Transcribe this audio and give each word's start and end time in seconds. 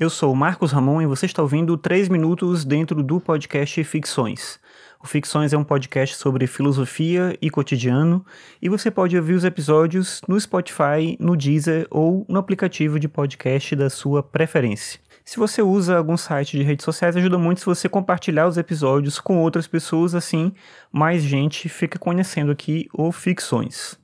Eu 0.00 0.10
sou 0.10 0.34
Marcos 0.34 0.72
Ramon 0.72 1.02
e 1.02 1.06
você 1.06 1.24
está 1.24 1.40
ouvindo 1.40 1.76
3 1.76 2.08
minutos 2.08 2.64
dentro 2.64 3.00
do 3.00 3.20
podcast 3.20 3.84
Ficções. 3.84 4.58
O 5.00 5.06
Ficções 5.06 5.52
é 5.52 5.56
um 5.56 5.62
podcast 5.62 6.16
sobre 6.16 6.48
filosofia 6.48 7.38
e 7.40 7.48
cotidiano 7.48 8.26
e 8.60 8.68
você 8.68 8.90
pode 8.90 9.16
ouvir 9.16 9.34
os 9.34 9.44
episódios 9.44 10.20
no 10.26 10.38
Spotify, 10.40 11.16
no 11.20 11.36
Deezer 11.36 11.86
ou 11.92 12.26
no 12.28 12.40
aplicativo 12.40 12.98
de 12.98 13.06
podcast 13.06 13.76
da 13.76 13.88
sua 13.88 14.20
preferência. 14.20 14.98
Se 15.24 15.36
você 15.36 15.62
usa 15.62 15.96
algum 15.96 16.16
site 16.16 16.58
de 16.58 16.64
redes 16.64 16.84
sociais, 16.84 17.16
ajuda 17.16 17.38
muito 17.38 17.60
se 17.60 17.66
você 17.66 17.88
compartilhar 17.88 18.48
os 18.48 18.58
episódios 18.58 19.20
com 19.20 19.38
outras 19.38 19.68
pessoas, 19.68 20.12
assim 20.12 20.52
mais 20.90 21.22
gente 21.22 21.68
fica 21.68 22.00
conhecendo 22.00 22.50
aqui 22.50 22.88
o 22.92 23.12
Ficções. 23.12 23.96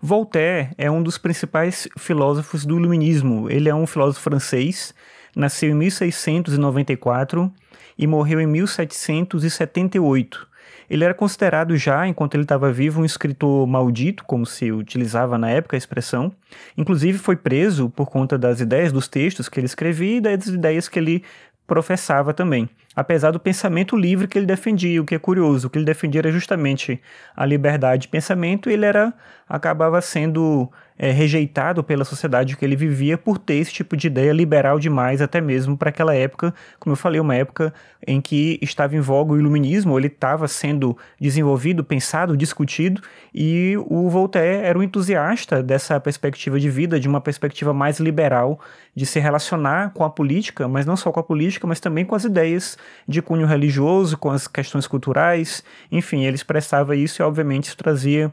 Voltaire 0.00 0.70
é 0.76 0.90
um 0.90 1.00
dos 1.02 1.18
principais 1.18 1.86
filósofos 1.98 2.64
do 2.64 2.78
Iluminismo. 2.78 3.50
Ele 3.50 3.68
é 3.68 3.74
um 3.74 3.86
filósofo 3.86 4.22
francês, 4.22 4.94
nasceu 5.36 5.68
em 5.70 5.74
1694 5.74 7.52
e 7.98 8.06
morreu 8.06 8.40
em 8.40 8.46
1778. 8.46 10.48
Ele 10.90 11.04
era 11.04 11.12
considerado 11.12 11.76
já, 11.76 12.08
enquanto 12.08 12.34
ele 12.34 12.44
estava 12.44 12.72
vivo, 12.72 13.02
um 13.02 13.04
escritor 13.04 13.66
maldito, 13.66 14.24
como 14.24 14.46
se 14.46 14.72
utilizava 14.72 15.36
na 15.36 15.50
época 15.50 15.76
a 15.76 15.78
expressão. 15.78 16.32
Inclusive 16.76 17.18
foi 17.18 17.36
preso 17.36 17.90
por 17.90 18.08
conta 18.08 18.38
das 18.38 18.60
ideias 18.60 18.90
dos 18.90 19.06
textos 19.06 19.50
que 19.50 19.60
ele 19.60 19.66
escrevia 19.66 20.16
e 20.16 20.20
das 20.20 20.46
ideias 20.46 20.88
que 20.88 20.98
ele 20.98 21.22
professava 21.66 22.32
também 22.32 22.70
apesar 22.94 23.30
do 23.30 23.40
pensamento 23.40 23.96
livre 23.96 24.26
que 24.26 24.38
ele 24.38 24.46
defendia, 24.46 25.00
o 25.00 25.04
que 25.04 25.14
é 25.14 25.18
curioso, 25.18 25.66
o 25.66 25.70
que 25.70 25.78
ele 25.78 25.84
defendia 25.84 26.20
era 26.20 26.32
justamente 26.32 27.00
a 27.36 27.44
liberdade 27.44 28.02
de 28.02 28.08
pensamento 28.08 28.70
e 28.70 28.72
ele 28.72 28.86
era 28.86 29.14
acabava 29.48 30.00
sendo 30.00 30.70
é, 30.98 31.10
rejeitado 31.10 31.82
pela 31.82 32.04
sociedade 32.04 32.56
que 32.56 32.64
ele 32.64 32.76
vivia 32.76 33.16
por 33.16 33.38
ter 33.38 33.54
esse 33.54 33.72
tipo 33.72 33.96
de 33.96 34.08
ideia 34.08 34.32
liberal 34.32 34.78
demais, 34.78 35.22
até 35.22 35.40
mesmo 35.40 35.76
para 35.76 35.90
aquela 35.90 36.14
época, 36.14 36.52
como 36.78 36.92
eu 36.92 36.96
falei, 36.96 37.20
uma 37.20 37.34
época 37.34 37.72
em 38.06 38.20
que 38.20 38.58
estava 38.60 38.96
em 38.96 39.00
voga 39.00 39.32
o 39.32 39.38
iluminismo, 39.38 39.98
ele 39.98 40.08
estava 40.08 40.48
sendo 40.48 40.96
desenvolvido, 41.20 41.84
pensado, 41.84 42.36
discutido, 42.36 43.00
e 43.32 43.74
o 43.86 44.08
Voltaire 44.10 44.64
era 44.64 44.78
um 44.78 44.82
entusiasta 44.82 45.62
dessa 45.62 45.98
perspectiva 46.00 46.58
de 46.58 46.68
vida, 46.68 46.98
de 46.98 47.08
uma 47.08 47.20
perspectiva 47.20 47.72
mais 47.72 48.00
liberal, 48.00 48.60
de 48.94 49.06
se 49.06 49.20
relacionar 49.20 49.92
com 49.92 50.04
a 50.04 50.10
política, 50.10 50.66
mas 50.66 50.84
não 50.84 50.96
só 50.96 51.12
com 51.12 51.20
a 51.20 51.22
política, 51.22 51.66
mas 51.66 51.80
também 51.80 52.04
com 52.04 52.14
as 52.14 52.24
ideias 52.24 52.76
de 53.06 53.22
cunho 53.22 53.46
religioso, 53.46 54.16
com 54.16 54.30
as 54.30 54.46
questões 54.46 54.86
culturais, 54.86 55.64
enfim, 55.90 56.24
ele 56.24 56.36
expressava 56.36 56.96
isso 56.96 57.20
e, 57.20 57.24
obviamente, 57.24 57.64
isso 57.64 57.76
trazia 57.76 58.32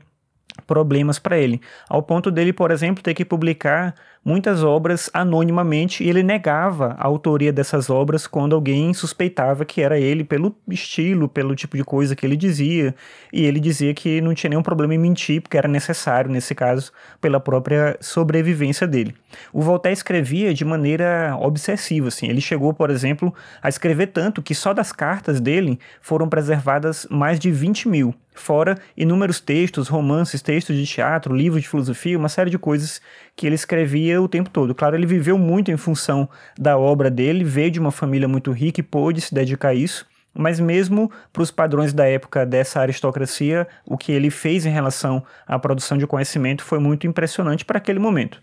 problemas 0.65 1.19
para 1.19 1.37
ele, 1.37 1.61
ao 1.89 2.01
ponto 2.01 2.31
dele, 2.31 2.53
por 2.53 2.71
exemplo, 2.71 3.03
ter 3.03 3.13
que 3.13 3.25
publicar 3.25 3.93
muitas 4.25 4.63
obras 4.63 5.07
anonimamente 5.13 6.03
e 6.03 6.09
ele 6.09 6.23
negava 6.23 6.95
a 6.97 7.05
autoria 7.05 7.53
dessas 7.53 7.91
obras 7.91 8.25
quando 8.25 8.55
alguém 8.55 8.91
suspeitava 8.91 9.63
que 9.63 9.81
era 9.81 9.99
ele 9.99 10.23
pelo 10.23 10.55
estilo, 10.67 11.29
pelo 11.29 11.55
tipo 11.55 11.77
de 11.77 11.83
coisa 11.83 12.15
que 12.15 12.25
ele 12.25 12.35
dizia, 12.35 12.95
e 13.31 13.45
ele 13.45 13.59
dizia 13.59 13.93
que 13.93 14.19
não 14.21 14.33
tinha 14.33 14.49
nenhum 14.49 14.63
problema 14.63 14.95
em 14.95 14.97
mentir, 14.97 15.41
porque 15.41 15.57
era 15.57 15.67
necessário, 15.67 16.31
nesse 16.31 16.55
caso, 16.55 16.91
pela 17.21 17.39
própria 17.39 17.95
sobrevivência 18.01 18.87
dele. 18.87 19.13
O 19.53 19.61
Voltaire 19.61 19.95
escrevia 19.95 20.53
de 20.53 20.65
maneira 20.65 21.37
obsessiva, 21.39 22.07
assim. 22.07 22.27
Ele 22.27 22.41
chegou, 22.41 22.73
por 22.73 22.89
exemplo, 22.89 23.33
a 23.61 23.69
escrever 23.69 24.07
tanto 24.07 24.41
que 24.41 24.55
só 24.55 24.73
das 24.73 24.91
cartas 24.91 25.39
dele 25.39 25.79
foram 26.01 26.27
preservadas 26.27 27.05
mais 27.11 27.39
de 27.39 27.51
20 27.51 27.87
mil 27.87 28.15
fora 28.35 28.77
inúmeros 28.95 29.39
textos, 29.39 29.87
romances, 29.87 30.41
textos 30.41 30.75
de 30.75 30.85
teatro, 30.85 31.35
livros 31.35 31.61
de 31.61 31.69
filosofia, 31.69 32.17
uma 32.17 32.29
série 32.29 32.49
de 32.49 32.59
coisas 32.59 33.01
que 33.35 33.45
ele 33.45 33.55
escrevia 33.55 34.21
o 34.21 34.27
tempo 34.27 34.49
todo. 34.49 34.75
Claro, 34.75 34.95
ele 34.95 35.05
viveu 35.05 35.37
muito 35.37 35.71
em 35.71 35.77
função 35.77 36.29
da 36.57 36.77
obra 36.77 37.09
dele, 37.09 37.43
veio 37.43 37.71
de 37.71 37.79
uma 37.79 37.91
família 37.91 38.27
muito 38.27 38.51
rica 38.51 38.79
e 38.79 38.83
pôde 38.83 39.21
se 39.21 39.33
dedicar 39.33 39.69
a 39.69 39.73
isso. 39.73 40.05
Mas 40.37 40.59
mesmo 40.59 41.09
para 41.31 41.41
os 41.41 41.49
padrões 41.49 41.93
da 41.93 42.05
época 42.05 42.45
dessa 42.45 42.81
aristocracia, 42.81 43.65
o 43.85 43.97
que 43.97 44.11
ele 44.11 44.29
fez 44.29 44.65
em 44.65 44.69
relação 44.69 45.23
à 45.47 45.57
produção 45.57 45.97
de 45.97 46.05
conhecimento 46.05 46.61
foi 46.61 46.77
muito 46.77 47.07
impressionante 47.07 47.63
para 47.63 47.77
aquele 47.77 47.99
momento. 47.99 48.41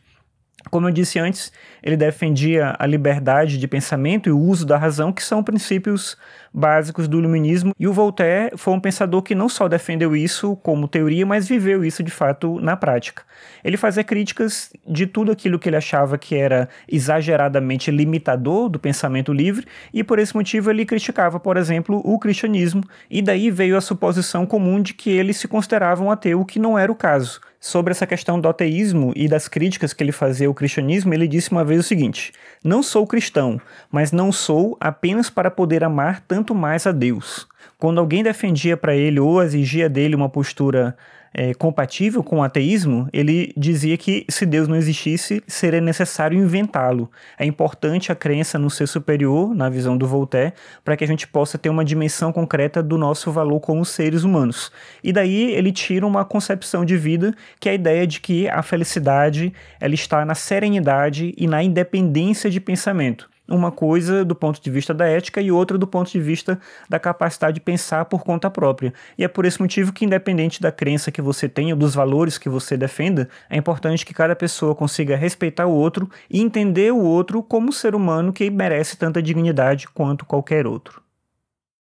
Como 0.70 0.88
eu 0.88 0.92
disse 0.92 1.18
antes, 1.18 1.52
ele 1.82 1.96
defendia 1.96 2.74
a 2.78 2.86
liberdade 2.86 3.58
de 3.58 3.68
pensamento 3.68 4.28
e 4.28 4.32
o 4.32 4.38
uso 4.38 4.64
da 4.64 4.78
razão, 4.78 5.12
que 5.12 5.22
são 5.22 5.42
princípios 5.42 6.16
básicos 6.54 7.08
do 7.08 7.18
iluminismo, 7.18 7.74
e 7.78 7.88
o 7.88 7.92
Voltaire 7.92 8.56
foi 8.56 8.74
um 8.74 8.80
pensador 8.80 9.22
que 9.22 9.34
não 9.34 9.48
só 9.48 9.68
defendeu 9.68 10.14
isso 10.14 10.54
como 10.56 10.86
teoria, 10.86 11.24
mas 11.24 11.48
viveu 11.48 11.84
isso 11.84 12.02
de 12.02 12.10
fato 12.10 12.60
na 12.60 12.76
prática. 12.76 13.22
Ele 13.64 13.76
fazia 13.76 14.04
críticas 14.04 14.70
de 14.86 15.06
tudo 15.06 15.32
aquilo 15.32 15.58
que 15.58 15.68
ele 15.68 15.76
achava 15.76 16.18
que 16.18 16.34
era 16.34 16.68
exageradamente 16.90 17.90
limitador 17.90 18.68
do 18.68 18.78
pensamento 18.78 19.32
livre, 19.32 19.66
e 19.92 20.04
por 20.04 20.18
esse 20.18 20.34
motivo 20.34 20.70
ele 20.70 20.84
criticava, 20.84 21.40
por 21.40 21.56
exemplo, 21.56 22.00
o 22.04 22.18
cristianismo, 22.18 22.82
e 23.10 23.22
daí 23.22 23.50
veio 23.50 23.76
a 23.76 23.80
suposição 23.80 24.46
comum 24.46 24.80
de 24.80 24.94
que 24.94 25.10
ele 25.10 25.32
se 25.32 25.48
considerava 25.48 26.04
um 26.04 26.10
ateu, 26.10 26.44
que 26.44 26.58
não 26.58 26.78
era 26.78 26.92
o 26.92 26.96
caso 26.96 27.40
sobre 27.62 27.92
essa 27.92 28.08
questão 28.08 28.40
do 28.40 28.48
ateísmo 28.48 29.12
e 29.14 29.28
das 29.28 29.46
críticas 29.46 29.92
que 29.92 30.02
ele 30.02 30.10
fazia 30.10 30.48
ao 30.48 30.54
cristianismo, 30.54 31.14
ele 31.14 31.28
disse 31.28 31.52
uma 31.52 31.64
vez 31.64 31.78
o 31.78 31.84
seguinte: 31.84 32.32
Não 32.64 32.82
sou 32.82 33.06
cristão, 33.06 33.60
mas 33.88 34.10
não 34.10 34.32
sou 34.32 34.76
apenas 34.80 35.30
para 35.30 35.48
poder 35.48 35.84
amar 35.84 36.20
tanto 36.26 36.56
mais 36.56 36.88
a 36.88 36.92
Deus. 36.92 37.46
Quando 37.78 38.00
alguém 38.00 38.24
defendia 38.24 38.76
para 38.76 38.96
ele 38.96 39.20
ou 39.20 39.40
exigia 39.40 39.88
dele 39.88 40.16
uma 40.16 40.28
postura 40.28 40.96
é, 41.34 41.54
compatível 41.54 42.22
com 42.22 42.38
o 42.38 42.42
ateísmo, 42.42 43.08
ele 43.12 43.52
dizia 43.56 43.96
que 43.96 44.24
se 44.28 44.44
Deus 44.44 44.68
não 44.68 44.76
existisse, 44.76 45.42
seria 45.46 45.80
necessário 45.80 46.38
inventá-lo. 46.38 47.10
É 47.38 47.44
importante 47.44 48.12
a 48.12 48.14
crença 48.14 48.58
no 48.58 48.70
ser 48.70 48.86
superior, 48.86 49.54
na 49.54 49.68
visão 49.68 49.96
do 49.96 50.06
Voltaire, 50.06 50.52
para 50.84 50.96
que 50.96 51.04
a 51.04 51.06
gente 51.06 51.26
possa 51.26 51.56
ter 51.56 51.68
uma 51.68 51.84
dimensão 51.84 52.32
concreta 52.32 52.82
do 52.82 52.98
nosso 52.98 53.30
valor 53.30 53.60
como 53.60 53.84
seres 53.84 54.24
humanos. 54.24 54.70
E 55.02 55.12
daí 55.12 55.52
ele 55.52 55.72
tira 55.72 56.06
uma 56.06 56.24
concepção 56.24 56.84
de 56.84 56.96
vida 56.96 57.34
que 57.58 57.68
é 57.68 57.72
a 57.72 57.74
ideia 57.74 58.06
de 58.06 58.20
que 58.20 58.48
a 58.48 58.62
felicidade 58.62 59.52
ela 59.80 59.94
está 59.94 60.24
na 60.24 60.34
serenidade 60.34 61.34
e 61.36 61.46
na 61.46 61.62
independência 61.62 62.50
de 62.50 62.60
pensamento 62.60 63.31
uma 63.48 63.70
coisa 63.70 64.24
do 64.24 64.34
ponto 64.34 64.62
de 64.62 64.70
vista 64.70 64.94
da 64.94 65.06
ética 65.06 65.40
e 65.40 65.50
outra 65.50 65.76
do 65.76 65.86
ponto 65.86 66.10
de 66.10 66.20
vista 66.20 66.58
da 66.88 66.98
capacidade 66.98 67.54
de 67.54 67.60
pensar 67.60 68.04
por 68.04 68.22
conta 68.22 68.50
própria. 68.50 68.94
E 69.18 69.24
é 69.24 69.28
por 69.28 69.44
esse 69.44 69.60
motivo 69.60 69.92
que, 69.92 70.04
independente 70.04 70.60
da 70.60 70.72
crença 70.72 71.10
que 71.10 71.20
você 71.20 71.48
tenha, 71.48 71.74
ou 71.74 71.78
dos 71.78 71.94
valores 71.94 72.38
que 72.38 72.48
você 72.48 72.76
defenda, 72.76 73.28
é 73.50 73.56
importante 73.56 74.06
que 74.06 74.14
cada 74.14 74.36
pessoa 74.36 74.74
consiga 74.74 75.16
respeitar 75.16 75.66
o 75.66 75.72
outro 75.72 76.08
e 76.30 76.40
entender 76.40 76.92
o 76.92 77.00
outro 77.00 77.42
como 77.42 77.68
um 77.68 77.72
ser 77.72 77.94
humano 77.94 78.32
que 78.32 78.50
merece 78.50 78.96
tanta 78.96 79.22
dignidade 79.22 79.88
quanto 79.88 80.24
qualquer 80.24 80.66
outro. 80.66 81.01